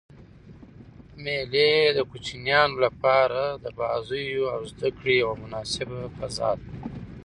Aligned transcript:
مېلې 1.23 1.71
د 1.97 1.99
کوچنيانو 2.09 2.75
له 2.83 2.89
پاره 3.01 3.45
د 3.63 3.65
بازيو 3.79 4.45
او 4.55 4.59
زدکړي 4.71 5.13
یوه 5.23 5.35
مناسبه 5.43 5.99
فضا 6.17 6.49
ده. 6.59 6.67